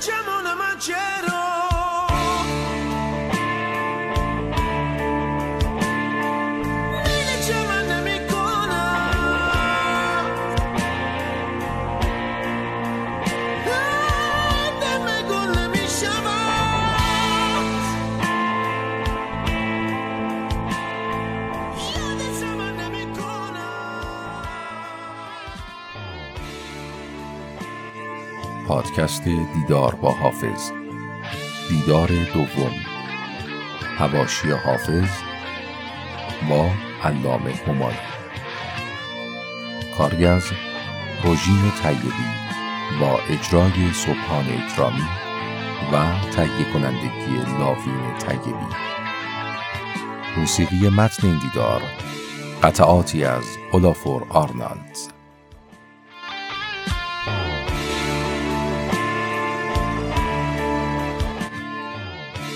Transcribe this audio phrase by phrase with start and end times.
[0.00, 1.47] جمال من چرا
[28.98, 29.24] پادکست
[29.54, 30.70] دیدار با حافظ.
[31.68, 32.72] دیدار دوم.
[33.98, 35.08] هواشی حافظ
[36.50, 36.70] با
[37.04, 37.96] علامه همایی.
[39.98, 40.44] کارگز
[41.24, 42.12] روژین طیبی
[43.00, 45.08] با اجرای صبحان اکرامی
[45.92, 48.74] و تهیه کنندگی لاوین طیبی.
[50.36, 51.82] موسیقی متن این دیدار
[52.62, 55.17] قطعاتی از اولافور آرنالدز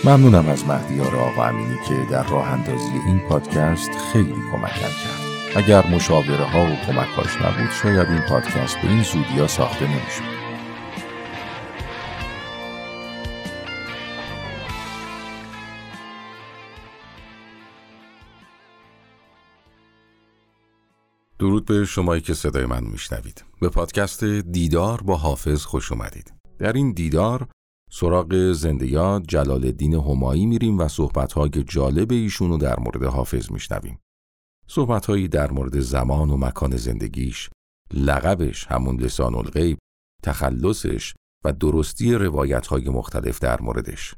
[0.04, 5.22] ممنونم از مهدیار آقا امینی که در راه اندازی این پادکست خیلی کمکم کرد.
[5.56, 10.42] اگر مشاوره ها و کمکاش نبود شاید این پادکست به این زودی ها ساخته نمی‌شد.
[21.38, 23.44] درود به شمایی که صدای من میشنوید.
[23.60, 26.32] به پادکست دیدار با حافظ خوش اومدید.
[26.58, 27.48] در این دیدار
[27.94, 33.98] سراغ زنده یاد جلال الدین همایی میریم و صحبتهای جالب ایشونو در مورد حافظ میشنویم.
[34.66, 37.50] صحبتهایی در مورد زمان و مکان زندگیش،
[37.94, 39.78] لقبش همون لسان الغیب،
[40.22, 44.14] تخلصش و درستی روایتهای مختلف در موردش.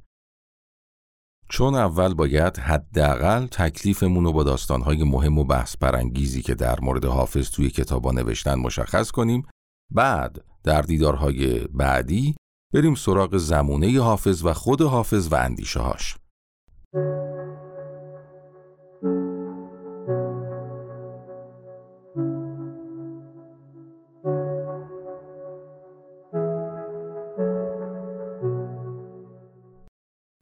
[1.48, 7.04] چون اول باید حداقل تکلیفمون رو با داستانهای مهم و بحث برانگیزی که در مورد
[7.04, 9.46] حافظ توی کتابا نوشتن مشخص کنیم
[9.92, 12.34] بعد در دیدارهای بعدی
[12.74, 16.16] بریم سراغ زمونه حافظ و خود حافظ و اندیشه هاش.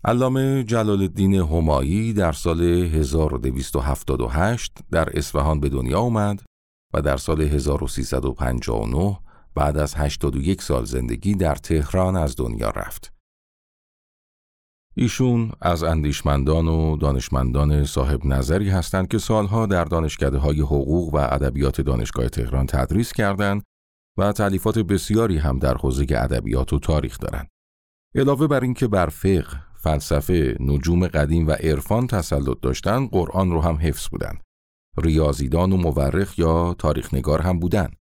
[0.05, 6.43] علامه جلال الدین همایی در سال 1278 در اصفهان به دنیا آمد
[6.95, 9.19] و در سال 1359
[9.55, 13.13] بعد از 81 سال زندگی در تهران از دنیا رفت.
[14.97, 21.17] ایشون از اندیشمندان و دانشمندان صاحب نظری هستند که سالها در دانشکده های حقوق و
[21.17, 23.63] ادبیات دانشگاه تهران تدریس کردند
[24.19, 27.49] و تعلیفات بسیاری هم در حوزه ادبیات و تاریخ دارند.
[28.15, 33.77] علاوه بر اینکه بر فقه، فلسفه، نجوم قدیم و عرفان تسلط داشتند، قرآن رو هم
[33.77, 34.41] حفظ بودند.
[34.99, 37.97] ریاضیدان و مورخ یا تاریخنگار هم بودند.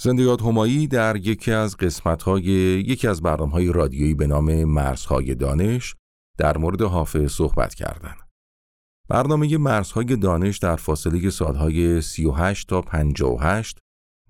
[0.00, 5.94] زندگیات همایی در یکی از قسمت‌های یکی از برنامه‌های رادیویی به نام مرزهای دانش
[6.38, 8.28] در مورد حافظ صحبت کردند.
[9.08, 13.78] برنامه مرزهای دانش در فاصله سالهای 38 تا 58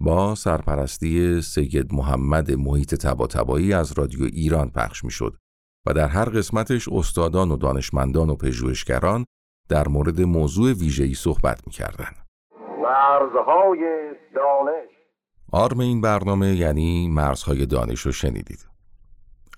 [0.00, 5.36] با سرپرستی سید محمد محیط تباتبایی از رادیو ایران پخش می‌شد
[5.86, 9.24] و در هر قسمتش استادان و دانشمندان و پژوهشگران
[9.68, 12.16] در مورد موضوع ویژه‌ای صحبت می‌کردند.
[12.82, 13.80] مرزهای
[14.34, 14.97] دانش
[15.53, 18.66] آرم این برنامه یعنی مرزهای دانش رو شنیدید.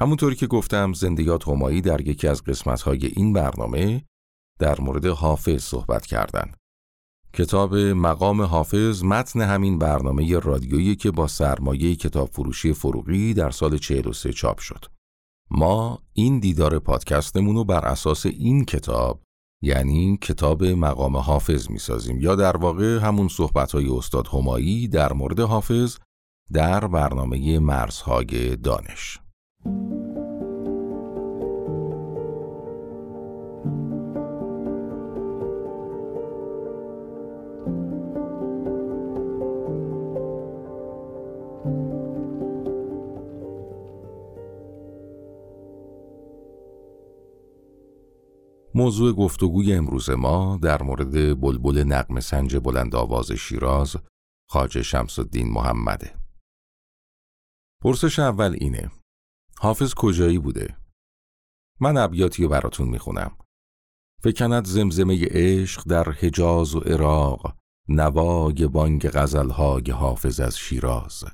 [0.00, 4.04] همونطوری که گفتم زندگیات همایی در یکی از قسمتهای این برنامه
[4.58, 6.56] در مورد حافظ صحبت کردند.
[7.34, 13.78] کتاب مقام حافظ متن همین برنامه رادیویی که با سرمایه کتاب فروشی فروغی در سال
[13.78, 14.84] 43 چاپ شد.
[15.50, 19.22] ما این دیدار پادکستمون رو بر اساس این کتاب
[19.62, 25.96] یعنی کتاب مقام حافظ می‌سازیم یا در واقع همون صحبتهای استاد همایی در مورد حافظ
[26.52, 29.18] در برنامه مرزهای دانش.
[48.90, 53.96] موضوع گفتگوی امروز ما در مورد بلبل نقم سنج بلند آواز شیراز
[54.48, 56.18] خاج شمس الدین محمده.
[57.82, 58.90] پرسش اول اینه.
[59.58, 60.76] حافظ کجایی بوده؟
[61.80, 63.36] من ابیاتی براتون می‌خونم.
[64.22, 67.56] فکند زمزمه عشق در حجاز و عراق
[67.88, 71.24] نوای بانگ غزلهای حافظ از شیراز.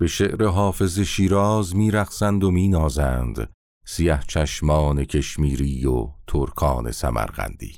[0.00, 3.53] به شعر حافظ شیراز میرقصند و مینازند
[3.84, 7.76] سیه چشمان کشمیری و ترکان سمرقندی.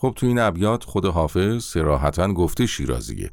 [0.00, 3.30] خب تو این ابیات خود حافظ سراحتا گفته شیرازیه.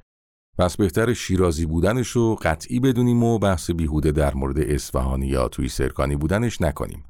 [0.57, 5.69] پس بهتر شیرازی بودنش رو قطعی بدونیم و بحث بیهوده در مورد اصفهانی یا توی
[5.69, 7.03] سرکانی بودنش نکنیم.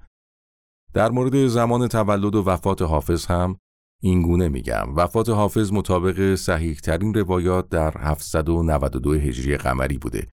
[0.93, 3.57] در مورد زمان تولد و وفات حافظ هم
[4.01, 4.95] این گونه میگم.
[4.95, 10.27] وفات حافظ مطابق صحیح ترین روایات در 792 هجری قمری بوده.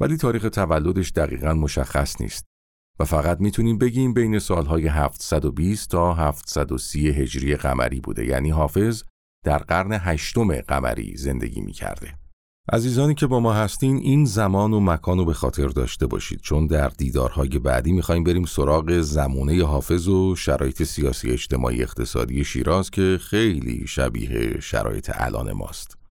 [0.00, 2.44] ولی تاریخ تولدش دقیقا مشخص نیست.
[3.00, 9.02] و فقط می‌تونیم بگیم بین سالهای 720 تا 730 هجری قمری بوده یعنی حافظ
[9.44, 12.14] در قرن هشتم قمری زندگی می‌کرده.
[12.72, 16.66] عزیزانی که با ما هستین این زمان و مکان رو به خاطر داشته باشید چون
[16.66, 23.18] در دیدارهای بعدی می‌خوایم بریم سراغ زمونه حافظ و شرایط سیاسی اجتماعی اقتصادی شیراز که
[23.20, 26.05] خیلی شبیه شرایط الان ماست.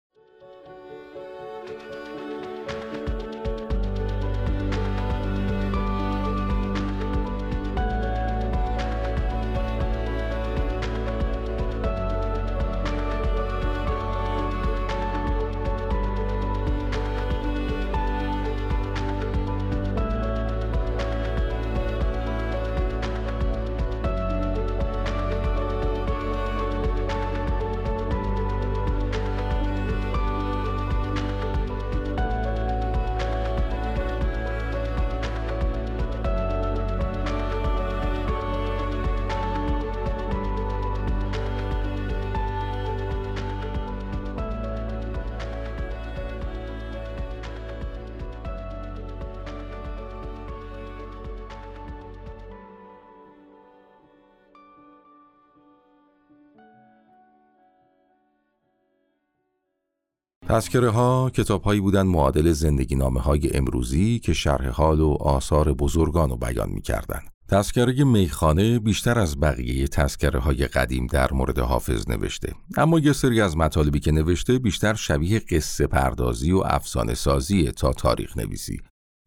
[60.52, 65.72] تذکره ها کتاب هایی بودن معادل زندگی نامه های امروزی که شرح حال و آثار
[65.72, 67.20] بزرگان رو بیان می کردن.
[67.48, 72.52] تذکره میخانه بیشتر از بقیه تذکره های قدیم در مورد حافظ نوشته.
[72.76, 77.92] اما یه سری از مطالبی که نوشته بیشتر شبیه قصه پردازی و افسانه سازی تا
[77.92, 78.80] تاریخ نویسی.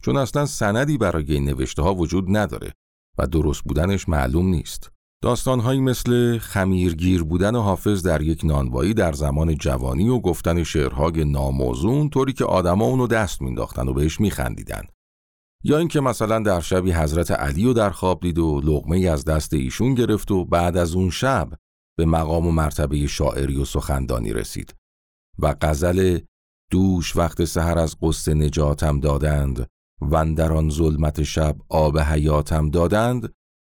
[0.03, 2.73] چون اصلا سندی برای این نوشته ها وجود نداره
[3.17, 4.91] و درست بودنش معلوم نیست.
[5.23, 12.09] داستانهایی مثل خمیرگیر بودن حافظ در یک نانوایی در زمان جوانی و گفتن شعرهای ناموزون
[12.09, 14.83] طوری که آدما اونو دست مینداختن و بهش میخندیدن.
[15.63, 19.53] یا اینکه مثلا در شبی حضرت علی رو در خواب دید و لغمه از دست
[19.53, 21.49] ایشون گرفت و بعد از اون شب
[21.97, 24.75] به مقام و مرتبه شاعری و سخندانی رسید
[25.39, 26.19] و غزل
[26.71, 29.67] دوش وقت سحر از قصه نجاتم دادند
[30.11, 33.33] و در آن ظلمت شب آب حیاتم دادند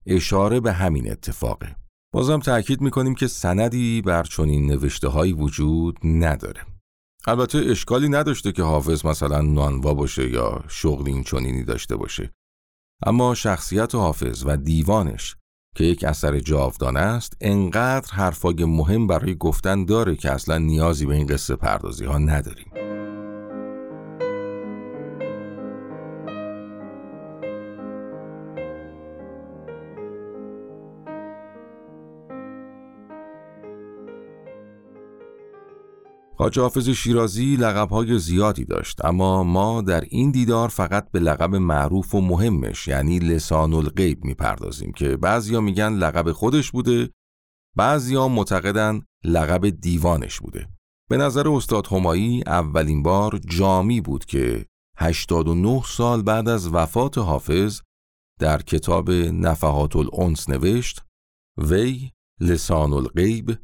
[0.08, 1.76] اشاره به همین اتفاقه.
[2.12, 6.60] بازم تأکید می‌کنیم که سندی بر چنین نوشته هایی وجود نداره.
[7.26, 12.30] البته اشکالی نداشته که حافظ مثلا نانوا باشه یا شغل این چنینی داشته باشه.
[13.06, 15.36] اما شخصیت حافظ و دیوانش
[15.76, 21.14] که یک اثر جاودانه است انقدر حرفای مهم برای گفتن داره که اصلا نیازی به
[21.14, 22.87] این قصه پردازی ها نداریم.
[36.40, 42.14] حاج حافظ شیرازی لقبهای زیادی داشت اما ما در این دیدار فقط به لقب معروف
[42.14, 47.10] و مهمش یعنی لسان الغیب می‌پردازیم که بعضیا میگن لقب خودش بوده
[47.76, 50.68] بعضیا معتقدن لقب دیوانش بوده.
[51.10, 54.66] به نظر استاد همایی اولین بار جامی بود که
[54.98, 57.80] 89 سال بعد از وفات حافظ
[58.40, 61.04] در کتاب نفحات الانس نوشت
[61.56, 62.10] وی
[62.40, 63.58] لسان الغیب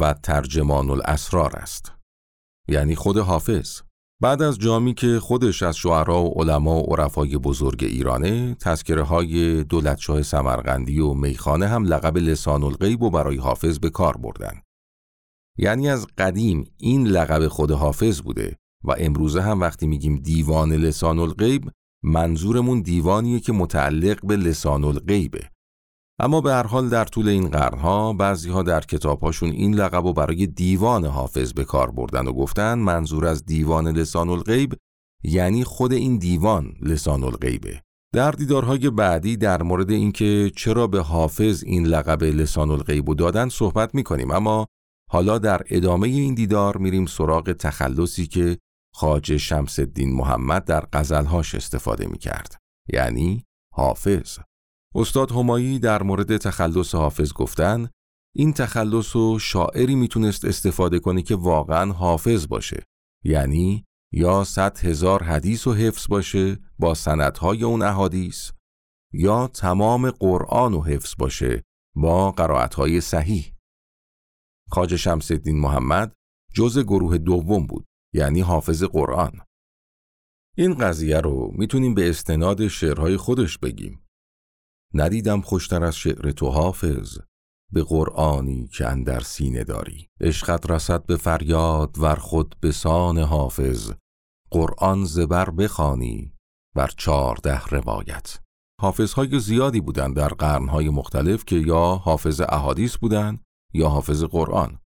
[0.00, 1.99] و ترجمان الاسرار است.
[2.70, 3.80] یعنی خود حافظ.
[4.22, 9.64] بعد از جامی که خودش از شعرا و علما و عرفای بزرگ ایرانه تذکره های
[9.64, 14.62] دولتشاه سمرقندی و میخانه هم لقب لسان الغیب و برای حافظ به کار بردن.
[15.58, 21.18] یعنی از قدیم این لقب خود حافظ بوده و امروزه هم وقتی میگیم دیوان لسان
[21.18, 21.70] الغیب
[22.02, 25.50] منظورمون دیوانیه که متعلق به لسان الغیبه.
[26.22, 30.46] اما به هر حال در طول این قرنها بعضیها در کتابهاشون این لقب و برای
[30.46, 34.74] دیوان حافظ به کار بردن و گفتن منظور از دیوان لسان الغیب
[35.24, 37.80] یعنی خود این دیوان لسان الغیبه
[38.14, 43.94] در دیدارهای بعدی در مورد اینکه چرا به حافظ این لقب لسان الغیب دادن صحبت
[43.94, 44.30] می‌کنیم.
[44.30, 44.66] اما
[45.10, 48.58] حالا در ادامه این دیدار میریم سراغ تخلصی که
[48.94, 52.56] خاج شمس الدین محمد در غزلهاش استفاده می‌کرد
[52.92, 54.38] یعنی حافظ.
[54.94, 57.88] استاد همایی در مورد تخلص حافظ گفتن
[58.36, 62.82] این تخلص و شاعری می‌تونست استفاده کنه که واقعا حافظ باشه
[63.24, 68.50] یعنی یا صد هزار حدیث و حفظ باشه با سندهای اون احادیث
[69.12, 71.62] یا تمام قرآن و حفظ باشه
[71.96, 73.54] با قرائتهای صحیح
[74.70, 76.12] خاج شمس الدین محمد
[76.54, 79.40] جز گروه دوم بود یعنی حافظ قرآن.
[80.56, 84.02] این قضیه رو می‌تونیم به استناد شعرهای خودش بگیم.
[84.94, 87.18] ندیدم خوشتر از شعر تو حافظ
[87.72, 90.08] به قرآنی که اندر سینه داری.
[90.20, 93.92] عشقت رسد به فریاد ور خود به سان حافظ.
[94.50, 96.32] قرآن زبر بخوانی
[96.76, 98.38] بر چارده روایت.
[98.80, 103.42] حافظهای زیادی بودند در قرنهای مختلف که یا حافظ احادیث بودند
[103.74, 104.78] یا حافظ قرآن.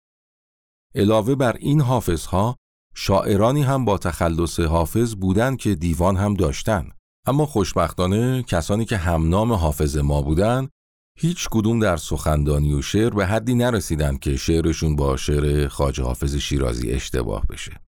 [0.95, 2.55] علاوه بر این حافظها
[2.95, 6.94] شاعرانی هم با تخلص حافظ بودند که دیوان هم داشتند.
[7.27, 10.69] اما خوشبختانه کسانی که همنام حافظ ما بودند
[11.19, 16.35] هیچ کدوم در سخندانی و شعر به حدی نرسیدند که شعرشون با شعر خاج حافظ
[16.35, 17.81] شیرازی اشتباه بشه.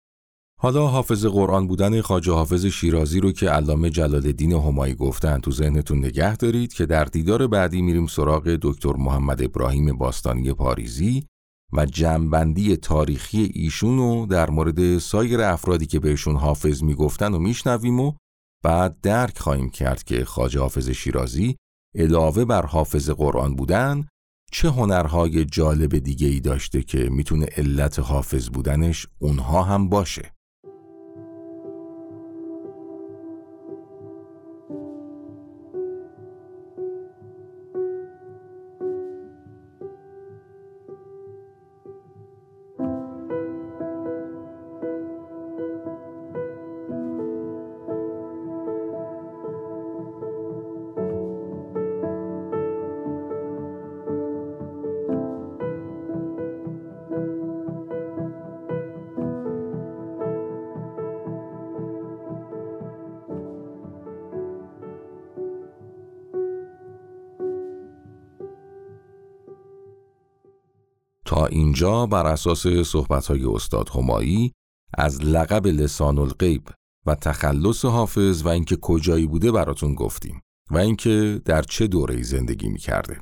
[0.60, 5.51] حالا حافظ قرآن بودن خاج حافظ شیرازی رو که علامه جلال الدین همایی گفتن تو
[5.51, 11.24] ذهنتون نگه دارید که در دیدار بعدی میریم سراغ دکتر محمد ابراهیم باستانی پاریزی
[11.74, 18.00] و جمعبندی تاریخی ایشون رو در مورد سایر افرادی که بهشون حافظ می‌گفتن و میشنویم
[18.00, 18.13] و
[18.67, 21.55] بعد درک خواهیم کرد که خاج حافظ شیرازی
[21.95, 24.07] علاوه بر حافظ قرآن بودن
[24.51, 30.33] چه هنرهای جالب دیگه ای داشته که می‌تونه علت حافظ بودنش اونها هم باشه.
[71.27, 74.53] تا اینجا بر اساس صحبتهای استاد همایی
[74.93, 76.69] از لقب لسان الغیب
[77.05, 80.41] و تخلص حافظ و اینکه کجایی بوده براتون گفتیم
[80.72, 83.22] و اینکه در چه دوره زندگی می کرده.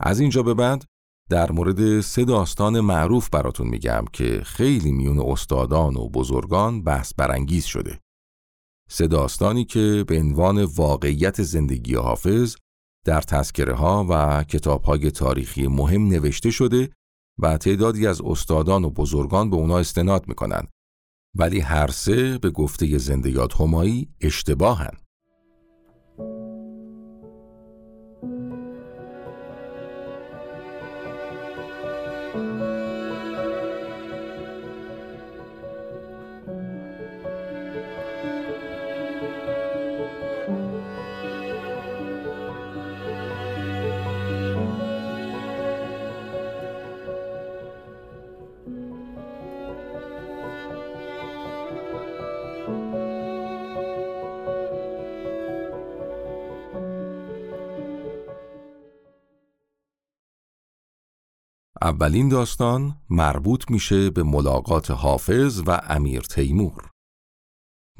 [0.00, 0.84] از اینجا به بعد
[1.30, 7.64] در مورد سه داستان معروف براتون میگم که خیلی میون استادان و بزرگان بحث برانگیز
[7.64, 8.00] شده.
[8.90, 12.56] سه داستانی که به عنوان واقعیت زندگی حافظ
[13.04, 16.90] در تذکره ها و کتاب های تاریخی مهم نوشته شده
[17.38, 20.68] و تعدادی از استادان و بزرگان به اونا استناد می‌کنن
[21.34, 25.03] ولی هر سه به گفته زندگیات همایی اشتباهن
[61.84, 66.90] اولین داستان مربوط میشه به ملاقات حافظ و امیر تیمور.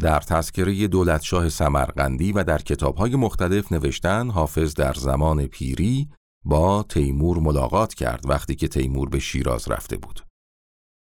[0.00, 6.08] در تذکره دولتشاه سمرقندی و در کتابهای مختلف نوشتن حافظ در زمان پیری
[6.44, 10.20] با تیمور ملاقات کرد وقتی که تیمور به شیراز رفته بود.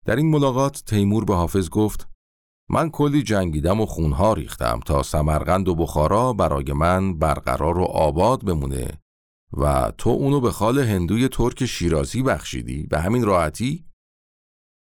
[0.05, 2.09] در این ملاقات تیمور به حافظ گفت
[2.69, 8.45] من کلی جنگیدم و خونها ریختم تا سمرقند و بخارا برای من برقرار و آباد
[8.45, 8.99] بمونه
[9.57, 13.85] و تو اونو به خال هندوی ترک شیرازی بخشیدی؟ به همین راحتی؟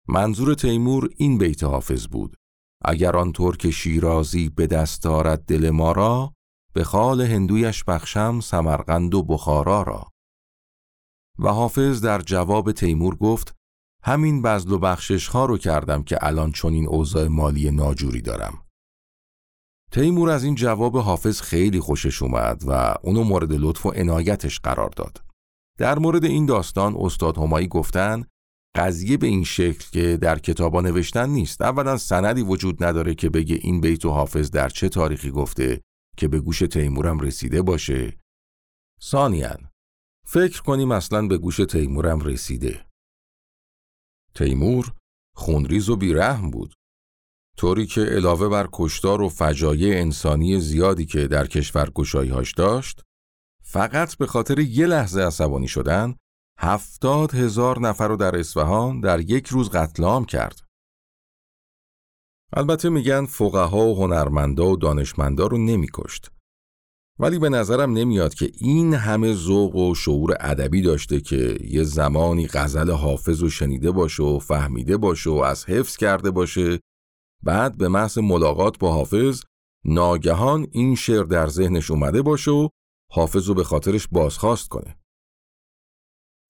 [0.07, 2.38] منظور تیمور این بیت حافظ بود.
[2.86, 6.33] اگر آن ترک شیرازی به دست دارد دل ما را
[6.74, 10.07] به خال هندویش بخشم سمرقند و بخارا را.
[11.39, 13.55] و حافظ در جواب تیمور گفت
[14.03, 18.62] همین بزل و بخشش ها رو کردم که الان چون این اوضاع مالی ناجوری دارم.
[19.94, 24.90] تیمور از این جواب حافظ خیلی خوشش اومد و اونو مورد لطف و عنایتش قرار
[24.90, 25.24] داد.
[25.80, 28.26] در مورد این داستان استاد همایی گفتن
[28.76, 31.62] قضیه به این شکل که در کتابا نوشتن نیست.
[31.62, 35.82] اولا سندی وجود نداره که بگه این بیت و حافظ در چه تاریخی گفته
[36.18, 38.20] که به گوش تیمورم رسیده باشه.
[39.02, 39.58] ثانیا
[40.28, 42.86] فکر کنیم اصلا به گوش تیمورم رسیده.
[44.36, 44.94] تیمور
[45.36, 46.74] خونریز و بیرحم بود.
[47.57, 53.01] طوری که علاوه بر کشتار و فجایع انسانی زیادی که در کشور هاش داشت
[53.63, 56.15] فقط به خاطر یه لحظه عصبانی شدن
[56.60, 60.60] هفتاد هزار نفر رو در اصفهان در یک روز قتل عام کرد.
[62.53, 66.31] البته میگن فقها و هنرمندا و دانشمندا رو نمیکشت.
[67.19, 72.48] ولی به نظرم نمیاد که این همه ذوق و شعور ادبی داشته که یه زمانی
[72.48, 76.79] غزل حافظ و شنیده باشه و فهمیده باشه و از حفظ کرده باشه
[77.44, 79.44] بعد به محض ملاقات با حافظ
[79.86, 82.70] ناگهان این شعر در ذهنش اومده باشه و
[83.12, 84.98] حافظ رو به خاطرش بازخواست کنه.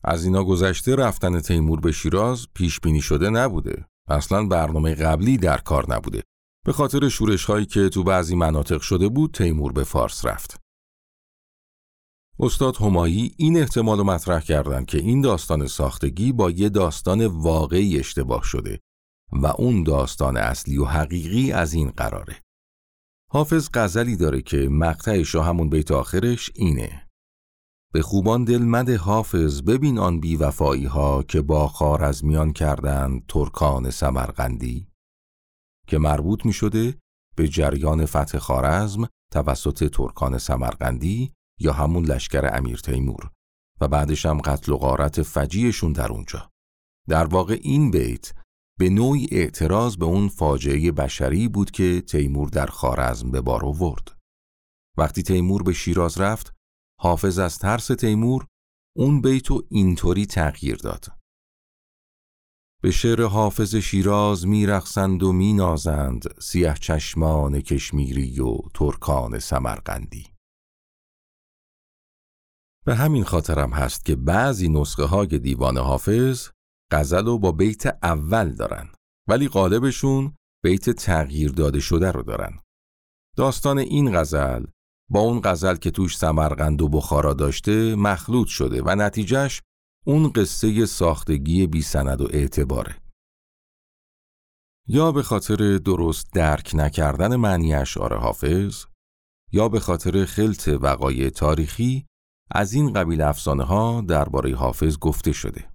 [0.04, 3.86] از اینا گذشته رفتن تیمور به شیراز پیش بینی شده نبوده.
[4.08, 6.24] اصلا برنامه قبلی در کار نبوده.
[6.66, 10.60] به خاطر شورش هایی که تو بعضی مناطق شده بود تیمور به فارس رفت.
[12.40, 18.00] استاد همایی این احتمال رو مطرح کردند که این داستان ساختگی با یه داستان واقعی
[18.00, 18.80] اشتباه شده
[19.36, 22.42] و اون داستان اصلی و حقیقی از این قراره.
[23.32, 27.08] حافظ غزلی داره که مقطعش همون بیت آخرش اینه.
[27.94, 31.68] به خوبان دل مده حافظ ببین آن بیوفایی ها که با
[32.24, 34.88] میان کردند ترکان سمرقندی
[35.88, 36.96] که مربوط می شده
[37.36, 43.30] به جریان فتح خارزم توسط ترکان سمرقندی یا همون لشکر امیر تیمور
[43.82, 46.50] و بعدش هم قتل و غارت فجیشون در اونجا.
[47.10, 48.34] در واقع این بیت
[48.80, 54.18] به نوعی اعتراض به اون فاجعه بشری بود که تیمور در خارزم به بار آورد.
[54.98, 56.54] وقتی تیمور به شیراز رفت،
[57.02, 58.46] حافظ از ترس تیمور
[58.98, 61.06] اون بیتو اینطوری تغییر داد.
[62.84, 70.34] به شعر حافظ شیراز میرخصند و مینازند سیه چشمان کشمیری و ترکان سمرقندی.
[72.86, 76.50] به همین خاطرم هست که بعضی نسخه های دیوان حافظ
[76.94, 78.90] غزل رو با بیت اول دارن
[79.28, 82.60] ولی غالبشون بیت تغییر داده شده رو دارن.
[83.38, 84.66] داستان این غزل
[85.10, 89.62] با اون غزل که توش سمرقند و بخارا داشته مخلوط شده و نتیجهش
[90.06, 92.96] اون قصه ساختگی بی سند و اعتباره.
[94.88, 98.86] یا به خاطر درست درک نکردن معنی اشعار حافظ
[99.52, 102.06] یا به خاطر خلط وقایع تاریخی
[102.52, 105.73] از این قبیل افسانه ها درباره حافظ گفته شده.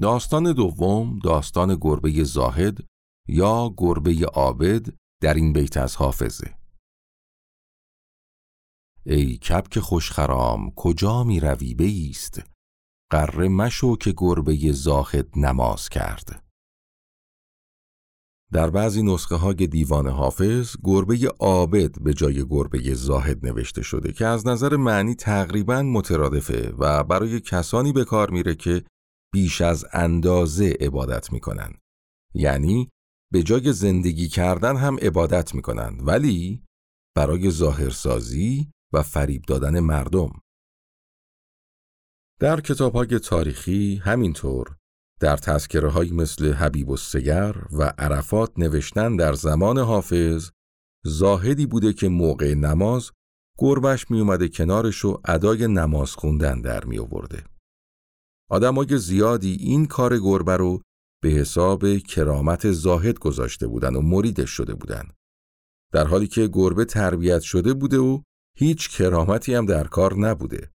[0.00, 2.78] داستان دوم داستان گربه زاهد
[3.28, 4.86] یا گربه عابد
[5.22, 6.54] در این بیت از حافظه.
[9.06, 12.42] ای کبک خوشخرام کجا می روی بیست؟
[13.10, 16.44] قره مشو که گربه زاهد نماز کرد.
[18.52, 24.26] در بعضی نسخه های دیوان حافظ گربه عابد به جای گربه زاهد نوشته شده که
[24.26, 28.84] از نظر معنی تقریبا مترادفه و برای کسانی به کار میره که
[29.34, 31.72] بیش از اندازه عبادت می‌کنن
[32.34, 32.90] یعنی
[33.32, 36.62] به جای زندگی کردن هم عبادت می‌کنن ولی
[37.16, 40.40] برای ظاهرسازی و فریب دادن مردم.
[42.40, 44.76] در کتاب تاریخی همینطور
[45.20, 50.50] در تذکره های مثل حبیب و سگر و عرفات نوشتن در زمان حافظ
[51.04, 53.10] زاهدی بوده که موقع نماز
[53.58, 57.53] گربش می اومده کنارش و ادای نماز خوندن در می آورده.
[58.50, 60.82] آدمای زیادی این کار گربه رو
[61.22, 65.10] به حساب کرامت زاهد گذاشته بودن و مریدش شده بودن.
[65.92, 68.22] در حالی که گربه تربیت شده بوده و
[68.56, 70.70] هیچ کرامتی هم در کار نبوده.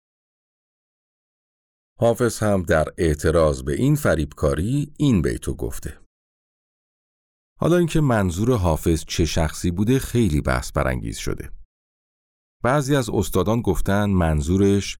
[2.01, 6.01] حافظ هم در اعتراض به این فریبکاری این بیتو گفته.
[7.61, 11.51] حالا اینکه منظور حافظ چه شخصی بوده خیلی بحث برانگیز شده.
[12.63, 14.97] بعضی از استادان گفتن منظورش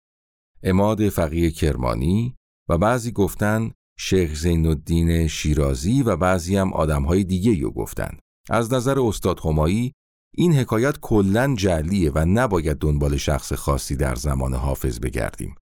[0.63, 2.37] اماد فقیه کرمانی
[2.69, 8.19] و بعضی گفتن شیخ زین الدین شیرازی و بعضی هم آدمهای دیگه یو گفتن.
[8.51, 9.93] از نظر استاد همایی
[10.35, 15.55] این حکایت کلا جلیه و نباید دنبال شخص خاصی در زمان حافظ بگردیم.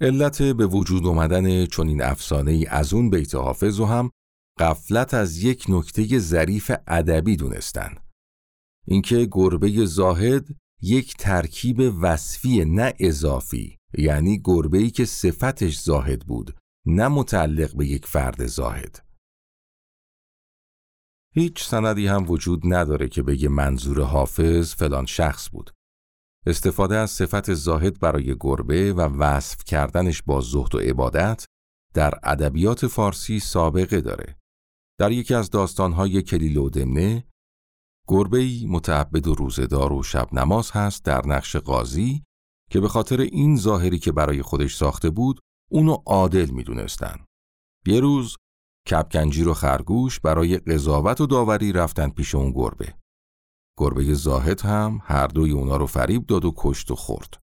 [0.00, 4.10] علت به وجود اومدن چنین افسانه ای از اون بیت حافظ و هم
[4.58, 7.94] قفلت از یک نکته ظریف ادبی دونستن.
[8.86, 10.46] اینکه گربه زاهد
[10.82, 17.86] یک ترکیب وصفی نه اضافی یعنی گربه ای که صفتش زاهد بود نه متعلق به
[17.86, 19.06] یک فرد زاهد.
[21.34, 25.70] هیچ سندی هم وجود نداره که بگه منظور حافظ فلان شخص بود.
[26.46, 31.44] استفاده از صفت زاهد برای گربه و وصف کردنش با زهد و عبادت
[31.94, 34.36] در ادبیات فارسی سابقه داره.
[34.98, 37.24] در یکی از داستانهای کلیل و دمنه
[38.08, 42.24] گربه متعبد و روزدار و شب نماز هست در نقش قاضی
[42.70, 47.24] که به خاطر این ظاهری که برای خودش ساخته بود اونو عادل می‌دونستن.
[47.86, 48.36] یه روز
[48.90, 52.94] کپکنجی و خرگوش برای قضاوت و داوری رفتن پیش اون گربه.
[53.78, 57.40] گربه زاهد هم هر دوی اونا رو فریب داد و کشت و خورد.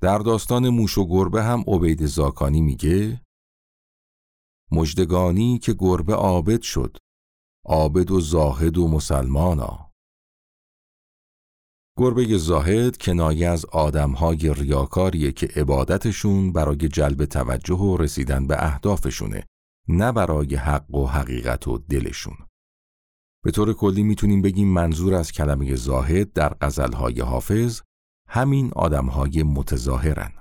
[0.00, 3.22] در داستان موش و گربه هم عبید زاکانی میگه
[4.72, 6.96] مجدگانی که گربه عابد شد
[7.64, 9.87] عابد و زاهد و مسلمانا
[11.98, 19.44] گربه زاهد کنایه از آدمهای ریاکاریه که عبادتشون برای جلب توجه و رسیدن به اهدافشونه
[19.88, 22.36] نه برای حق و حقیقت و دلشون.
[23.44, 27.80] به طور کلی می‌تونیم بگیم منظور از کلمه زاهد در غزلهای حافظ
[28.28, 30.37] همین آدمهای متظاهرن.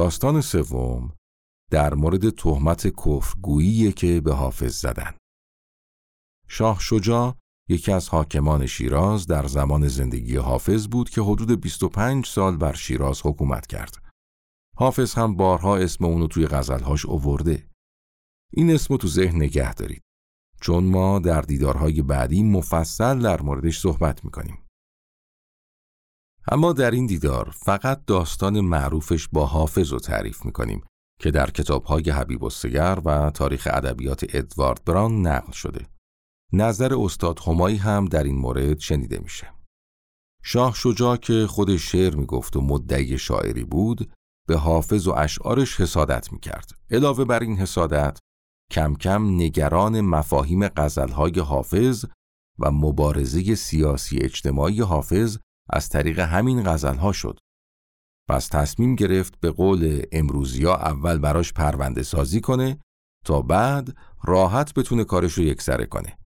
[0.00, 1.12] داستان سوم
[1.70, 5.14] در مورد تهمت کفرگویی که به حافظ زدن.
[6.48, 7.34] شاه شجاع
[7.68, 13.20] یکی از حاکمان شیراز در زمان زندگی حافظ بود که حدود 25 سال بر شیراز
[13.24, 14.02] حکومت کرد.
[14.76, 17.68] حافظ هم بارها اسم اونو توی غزلهاش اوورده.
[18.52, 20.02] این اسمو تو ذهن نگه دارید.
[20.60, 24.58] چون ما در دیدارهای بعدی مفصل در موردش صحبت می‌کنیم.
[26.48, 30.84] اما در این دیدار فقط داستان معروفش با حافظ رو تعریف می‌کنیم
[31.20, 35.86] که در کتابهای حبیب السگر و تاریخ ادبیات ادوارد بران نقل شده.
[36.52, 39.52] نظر استاد همایی هم در این مورد شنیده میشه.
[40.42, 44.12] شاه شجاع که خود شعر می‌گفت و مدعی شاعری بود
[44.48, 46.70] به حافظ و اشعارش حسادت می‌کرد.
[46.90, 48.18] علاوه بر این حسادت
[48.70, 52.04] کم کم نگران مفاهیم غزلهای حافظ
[52.58, 55.38] و مبارزه سیاسی اجتماعی حافظ
[55.72, 57.38] از طریق همین غزلها شد.
[58.28, 62.80] پس تصمیم گرفت به قول امروزیا اول براش پرونده سازی کنه
[63.24, 66.18] تا بعد راحت بتونه کارش رو یکسره کنه.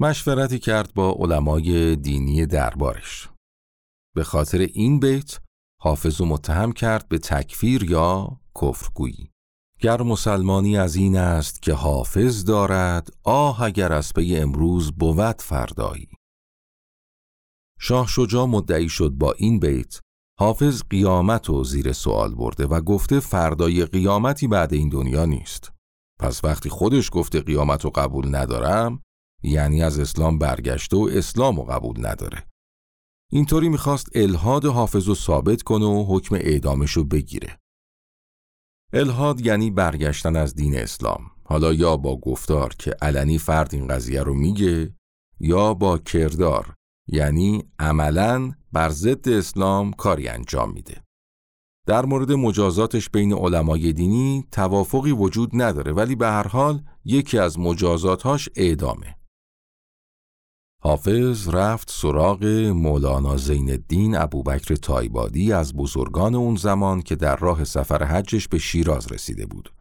[0.00, 3.28] مشورتی کرد با علمای دینی دربارش.
[4.14, 5.40] به خاطر این بیت
[5.80, 9.30] حافظ و متهم کرد به تکفیر یا کفرگویی.
[9.80, 16.08] گر مسلمانی از این است که حافظ دارد آه اگر از پی امروز بود فردایی.
[17.84, 20.00] شاه شجاع مدعی شد با این بیت
[20.40, 25.72] حافظ قیامت و زیر سوال برده و گفته فردای قیامتی بعد این دنیا نیست.
[26.20, 29.02] پس وقتی خودش گفته قیامت رو قبول ندارم
[29.42, 32.46] یعنی از اسلام برگشته و اسلام رو قبول نداره.
[33.32, 37.58] اینطوری می‌خواست الهاد حافظ رو ثابت کنه و حکم اعدامش رو بگیره.
[38.92, 41.30] الهاد یعنی برگشتن از دین اسلام.
[41.44, 44.94] حالا یا با گفتار که علنی فرد این قضیه رو میگه
[45.40, 46.74] یا با کردار
[47.06, 51.02] یعنی عملا بر ضد اسلام کاری انجام میده.
[51.86, 57.58] در مورد مجازاتش بین علمای دینی توافقی وجود نداره ولی به هر حال یکی از
[57.58, 59.16] مجازاتهاش اعدامه.
[60.82, 67.64] حافظ رفت سراغ مولانا زین الدین ابوبکر تایبادی از بزرگان اون زمان که در راه
[67.64, 69.72] سفر حجش به شیراز رسیده بود.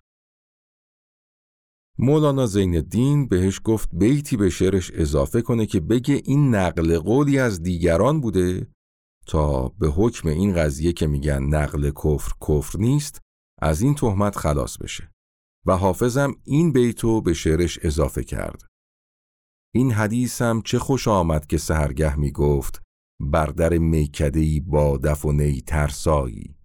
[2.00, 7.40] مولانا زین الدین بهش گفت بیتی به شعرش اضافه کنه که بگه این نقل قولی
[7.40, 8.68] از دیگران بوده
[9.28, 13.20] تا به حکم این قضیه که میگن نقل کفر کفر نیست
[13.62, 15.12] از این تهمت خلاص بشه
[15.66, 18.62] و حافظم این بیتو به شعرش اضافه کرد.
[19.74, 22.82] این حدیثم چه خوش آمد که سهرگه می گفت
[23.20, 26.56] بر در میکدهی با دف و نی ترسایی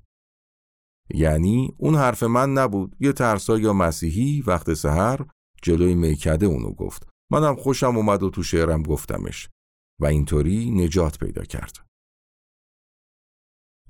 [1.16, 2.96] یعنی اون حرف من نبود.
[3.00, 5.26] یه ترسا یا مسیحی وقت سهر
[5.62, 7.08] جلوی میکده اونو گفت.
[7.30, 9.48] منم خوشم اومد و تو شعرم گفتمش.
[10.00, 11.86] و اینطوری نجات پیدا کرد.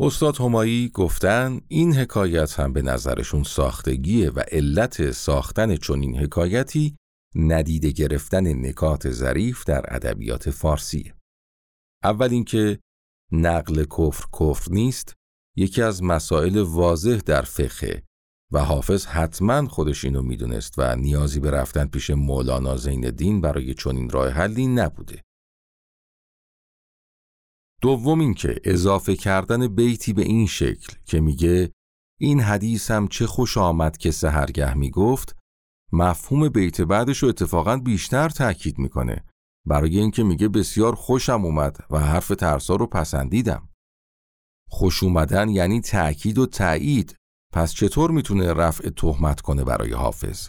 [0.00, 6.96] استاد همایی گفتن این حکایت هم به نظرشون ساختگیه و علت ساختن چون این حکایتی
[7.34, 11.12] ندیده گرفتن نکات ظریف در ادبیات فارسی.
[12.04, 12.78] اول اینکه
[13.32, 15.14] نقل کفر کفر نیست
[15.56, 18.02] یکی از مسائل واضح در فقه
[18.52, 23.74] و حافظ حتما خودش اینو می‌دونست و نیازی به رفتن پیش مولانا زین دین برای
[23.74, 25.22] چنین راه حلی نبوده.
[27.82, 31.72] دوم اینکه اضافه کردن بیتی به این شکل که میگه
[32.20, 35.36] این حدیث هم چه خوش آمد که سهرگه می‌گفت
[35.92, 39.24] مفهوم بیت بعدش رو اتفاقا بیشتر تاکید می‌کنه
[39.66, 43.68] برای اینکه میگه بسیار خوشم اومد و حرف ترسا رو پسندیدم
[44.70, 47.16] خوش اومدن یعنی تأکید و تایید
[47.52, 50.48] پس چطور می‌تونه رفع تهمت کنه برای حافظ؟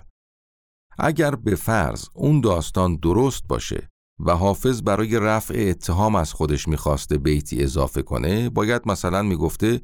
[1.00, 7.18] اگر به فرض اون داستان درست باشه و حافظ برای رفع اتهام از خودش می‌خواسته
[7.18, 9.82] بیتی اضافه کنه باید مثلا می‌گفته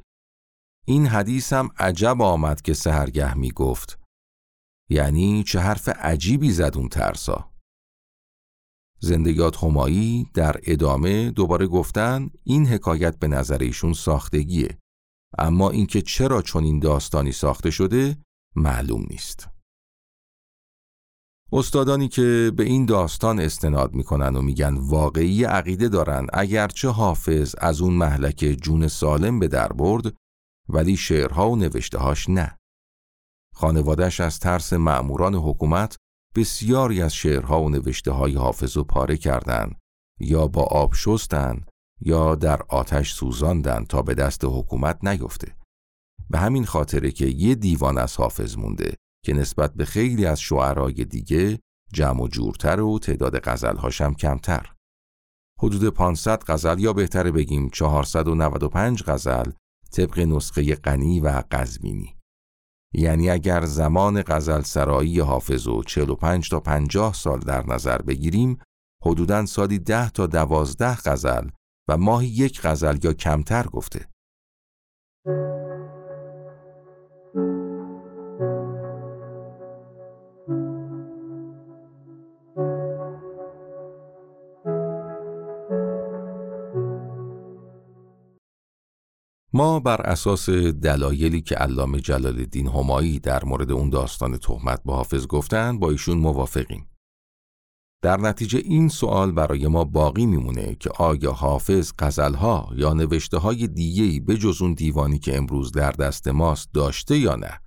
[0.86, 3.98] این حدیثم عجب آمد که سهرگه می‌گفت.
[4.90, 7.53] یعنی چه حرف عجیبی زد اون ترسا.
[9.04, 14.78] زندگیات همایی در ادامه دوباره گفتن این حکایت به نظر ایشون ساختگیه
[15.38, 18.16] اما اینکه چرا چون این داستانی ساخته شده
[18.56, 19.48] معلوم نیست
[21.52, 27.80] استادانی که به این داستان استناد می‌کنن و میگن واقعی عقیده دارن اگرچه حافظ از
[27.80, 30.14] اون محلک جون سالم به در برد
[30.68, 32.56] ولی شعرها و نوشتهاش نه.
[33.54, 35.96] خانوادش از ترس معموران حکومت
[36.34, 39.76] بسیاری از شعرها و نوشته های حافظ و پاره کردند
[40.20, 41.64] یا با آب شستن
[42.00, 45.56] یا در آتش سوزاندن تا به دست حکومت نیفته.
[46.30, 48.94] به همین خاطره که یه دیوان از حافظ مونده
[49.24, 51.58] که نسبت به خیلی از شعرهای دیگه
[51.92, 54.72] جمع و جورتر و تعداد غزلهاش هم کمتر.
[55.62, 59.50] حدود 500 غزل یا بهتره بگیم 495 غزل
[59.92, 62.16] طبق نسخه غنی و قزوینی.
[62.94, 68.58] یعنی اگر زمان غزل سرایی حافظ و 45 تا 50 سال در نظر بگیریم
[69.04, 71.48] حدوداً سالی 10 تا 12 غزل
[71.88, 74.08] و ماهی یک غزل یا کمتر گفته.
[89.56, 94.92] ما بر اساس دلایلی که علامه جلال الدین همایی در مورد اون داستان تهمت به
[94.92, 96.86] حافظ گفتن با ایشون موافقیم.
[98.02, 103.66] در نتیجه این سوال برای ما باقی میمونه که آیا حافظ غزلها یا نوشته های
[103.66, 107.60] دیگهی به جز اون دیوانی که امروز در دست ماست داشته یا نه؟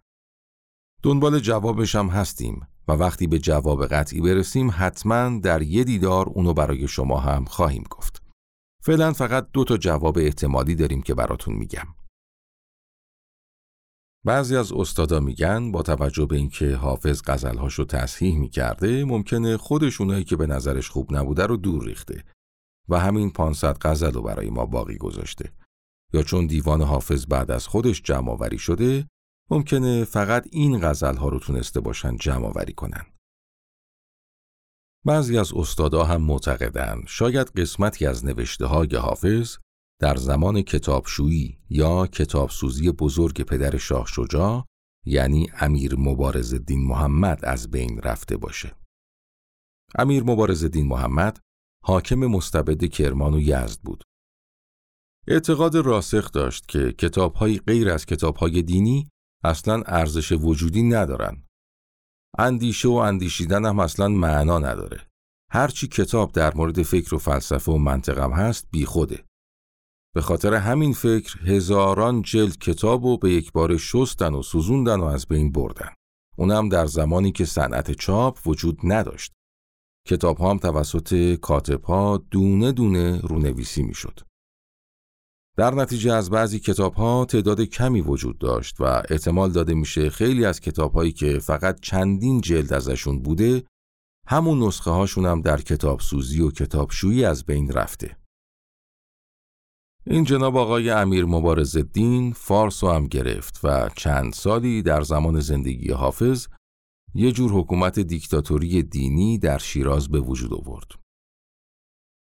[1.03, 6.53] دنبال جوابش هم هستیم و وقتی به جواب قطعی برسیم حتما در یه دیدار اونو
[6.53, 8.26] برای شما هم خواهیم گفت.
[8.87, 11.87] فعلا فقط دو تا جواب احتمالی داریم که براتون میگم.
[14.25, 20.23] بعضی از استادا میگن با توجه به اینکه حافظ غزلهاشو تصحیح می‌کرده ممکنه خودش اونایی
[20.23, 22.23] که به نظرش خوب نبوده رو دور ریخته
[22.89, 25.51] و همین 500 غزل رو برای ما باقی گذاشته
[26.13, 29.07] یا چون دیوان حافظ بعد از خودش جمع آوری شده
[29.51, 33.05] ممکنه فقط این غزلها رو تونسته باشن جمع آوری کنن
[35.07, 39.57] بعضی از استادا هم معتقدند شاید قسمتی از نوشته های حافظ
[40.01, 44.65] در زمان کتابشویی یا کتابسوزی بزرگ پدر شاه شجاع
[45.05, 48.75] یعنی امیر مبارز الدین محمد از بین رفته باشه.
[49.95, 51.39] امیر مبارز الدین محمد
[51.83, 54.03] حاکم مستبد کرمان و یزد بود.
[55.27, 59.09] اعتقاد راسخ داشت که کتابهای غیر از کتابهای دینی
[59.43, 61.46] اصلا ارزش وجودی ندارن.
[62.37, 65.07] اندیشه و اندیشیدن هم اصلا معنا نداره.
[65.51, 69.23] هرچی کتاب در مورد فکر و فلسفه و منطقم هست بی خوده.
[70.15, 75.03] به خاطر همین فکر هزاران جلد کتاب و به یک بار شستن و سوزوندن و
[75.03, 75.89] از بین بردن.
[76.37, 79.31] اونم در زمانی که صنعت چاپ وجود نداشت.
[80.07, 84.19] کتاب هم توسط کاتب ها دونه دونه رونویسی می شد.
[85.57, 90.45] در نتیجه از بعضی کتاب ها تعداد کمی وجود داشت و احتمال داده میشه خیلی
[90.45, 93.63] از کتاب هایی که فقط چندین جلد ازشون بوده
[94.27, 98.17] همون نسخه هاشون هم در کتاب سوزی و کتابشویی از بین رفته.
[100.05, 105.91] این جناب آقای امیر مبارز الدین فارس هم گرفت و چند سالی در زمان زندگی
[105.91, 106.47] حافظ
[107.13, 110.91] یه جور حکومت دیکتاتوری دینی در شیراز به وجود آورد.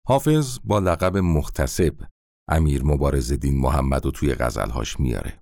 [0.06, 1.94] حافظ با لقب مختصب
[2.48, 5.40] امیر مبارز الدین محمد و توی غزلهاش میاره.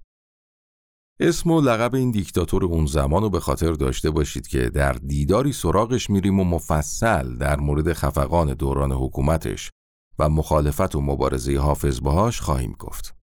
[1.21, 5.53] اسم و لقب این دیکتاتور اون زمان رو به خاطر داشته باشید که در دیداری
[5.53, 9.71] سراغش میریم و مفصل در مورد خفقان دوران حکومتش
[10.19, 13.15] و مخالفت و مبارزه حافظ باهاش خواهیم گفت.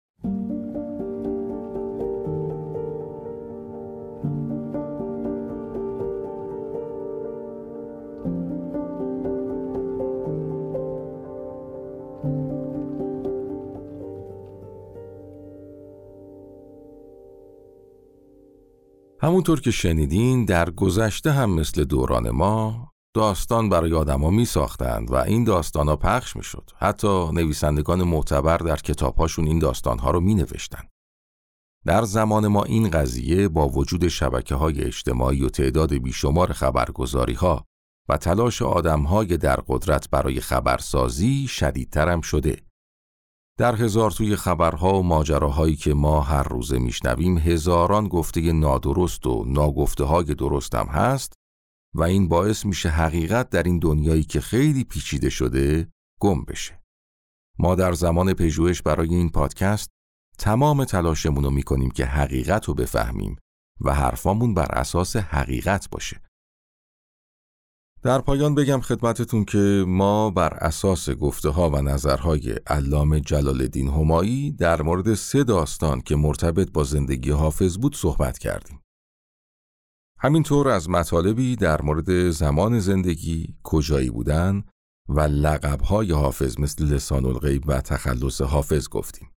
[19.23, 25.15] همونطور که شنیدین در گذشته هم مثل دوران ما داستان برای آدما می ساختند و
[25.15, 26.71] این داستان ها پخش می شد.
[26.77, 30.83] حتی نویسندگان معتبر در کتابهاشون این داستان ها رو می نوشتن.
[31.87, 37.65] در زمان ما این قضیه با وجود شبکه های اجتماعی و تعداد بیشمار خبرگزاری ها
[38.09, 42.57] و تلاش آدم های در قدرت برای خبرسازی شدیدترم شده.
[43.61, 49.45] در هزار توی خبرها و ماجراهایی که ما هر روزه میشنویم هزاران گفته نادرست و
[49.47, 51.33] ناگفته های درستم هست
[51.95, 55.89] و این باعث میشه حقیقت در این دنیایی که خیلی پیچیده شده
[56.21, 56.83] گم بشه.
[57.59, 59.91] ما در زمان پژوهش برای این پادکست
[60.39, 63.37] تمام تلاشمون رو می‌کنیم که حقیقت رو بفهمیم
[63.81, 66.21] و حرفامون بر اساس حقیقت باشه.
[68.03, 73.89] در پایان بگم خدمتتون که ما بر اساس گفته ها و نظرهای علامه جلال الدین
[73.89, 78.81] همایی در مورد سه داستان که مرتبط با زندگی حافظ بود صحبت کردیم.
[80.19, 84.65] همینطور از مطالبی در مورد زمان زندگی، کجایی بودن
[85.09, 89.31] و لقبهای حافظ مثل لسان الغیب و تخلص حافظ گفتیم.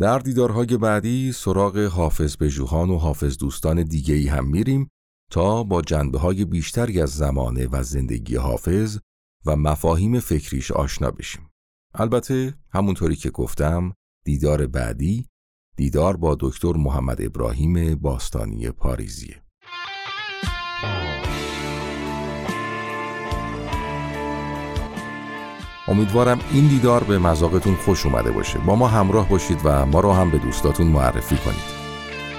[0.00, 4.90] در دیدارهای بعدی سراغ حافظ بجوهان و حافظ دوستان دیگهی هم میریم
[5.30, 8.98] تا با جنبه های بیشتری از زمانه و زندگی حافظ
[9.46, 11.50] و مفاهیم فکریش آشنا بشیم.
[11.94, 13.92] البته همونطوری که گفتم
[14.24, 15.26] دیدار بعدی
[15.76, 19.42] دیدار با دکتر محمد ابراهیم باستانی پاریزیه.
[25.88, 30.12] امیدوارم این دیدار به مذاقتون خوش اومده باشه با ما همراه باشید و ما رو
[30.12, 31.78] هم به دوستاتون معرفی کنید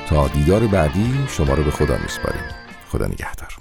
[0.07, 2.58] تا دیدار بعدی شما رو به خدا میسپاریم
[2.89, 3.55] خدا نگهدار.